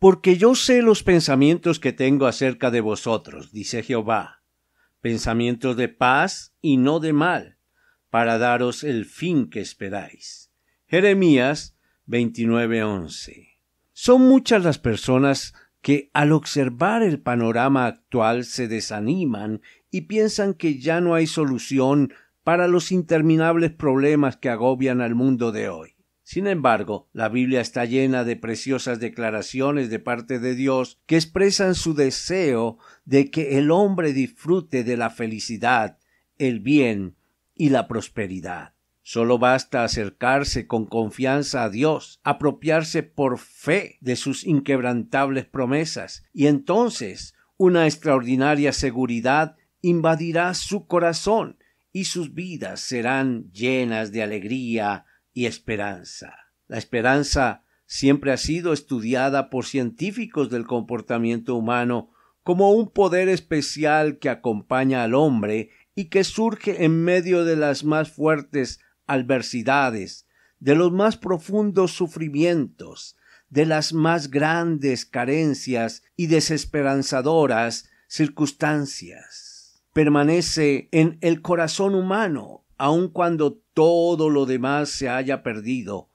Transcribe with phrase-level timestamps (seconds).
[0.00, 4.42] Porque yo sé los pensamientos que tengo acerca de vosotros, dice Jehová,
[5.02, 7.58] pensamientos de paz y no de mal,
[8.08, 10.50] para daros el fin que esperáis.
[10.86, 13.58] Jeremías 29:11.
[13.92, 19.60] Son muchas las personas que al observar el panorama actual se desaniman
[19.90, 25.52] y piensan que ya no hay solución para los interminables problemas que agobian al mundo
[25.52, 25.99] de hoy.
[26.30, 31.74] Sin embargo, la Biblia está llena de preciosas declaraciones de parte de Dios que expresan
[31.74, 35.98] su deseo de que el hombre disfrute de la felicidad,
[36.38, 37.16] el bien
[37.56, 38.74] y la prosperidad.
[39.02, 46.46] Solo basta acercarse con confianza a Dios, apropiarse por fe de sus inquebrantables promesas, y
[46.46, 51.58] entonces una extraordinaria seguridad invadirá su corazón
[51.92, 55.06] y sus vidas serán llenas de alegría,
[55.40, 56.34] y esperanza.
[56.68, 62.10] La esperanza siempre ha sido estudiada por científicos del comportamiento humano
[62.42, 67.84] como un poder especial que acompaña al hombre y que surge en medio de las
[67.84, 70.26] más fuertes adversidades,
[70.58, 73.16] de los más profundos sufrimientos,
[73.48, 79.82] de las más grandes carencias y desesperanzadoras circunstancias.
[79.94, 86.08] Permanece en el corazón humano aun cuando todo lo demás se haya perdido,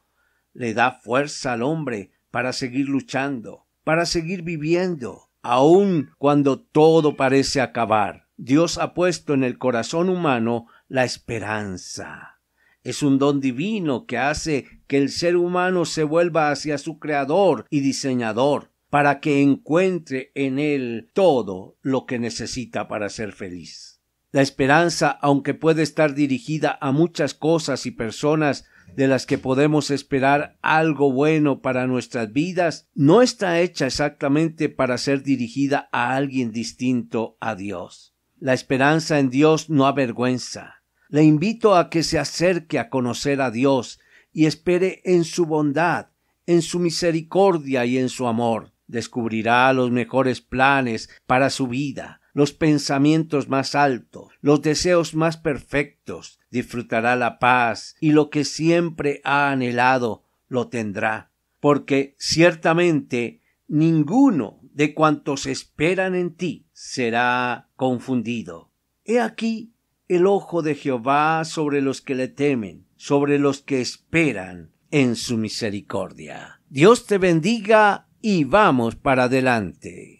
[0.51, 7.61] le da fuerza al hombre para seguir luchando, para seguir viviendo, aun cuando todo parece
[7.61, 8.25] acabar.
[8.35, 12.39] Dios ha puesto en el corazón humano la esperanza.
[12.81, 17.67] Es un don divino que hace que el ser humano se vuelva hacia su creador
[17.69, 23.94] y diseñador, para que encuentre en él todo lo que necesita para ser feliz.
[24.35, 29.91] La esperanza, aunque puede estar dirigida a muchas cosas y personas de las que podemos
[29.91, 36.51] esperar algo bueno para nuestras vidas, no está hecha exactamente para ser dirigida a alguien
[36.51, 38.13] distinto a Dios.
[38.37, 40.83] La esperanza en Dios no avergüenza.
[41.07, 44.01] Le invito a que se acerque a conocer a Dios
[44.33, 46.07] y espere en su bondad,
[46.45, 48.73] en su misericordia y en su amor.
[48.85, 56.37] Descubrirá los mejores planes para su vida, los pensamientos más altos, los deseos más perfectos,
[56.51, 61.31] disfrutará la paz y lo que siempre ha anhelado lo tendrá,
[61.61, 68.69] porque ciertamente ninguno de cuantos esperan en ti será confundido.
[69.05, 69.71] He aquí
[70.09, 75.37] el ojo de Jehová sobre los que le temen, sobre los que esperan en su
[75.37, 76.59] misericordia.
[76.69, 80.19] Dios te bendiga y vamos para adelante.